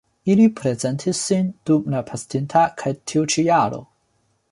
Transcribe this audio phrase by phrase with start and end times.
[0.33, 3.83] Ili prezentis sin dum la pasinta kaj tiu ĉi jaro.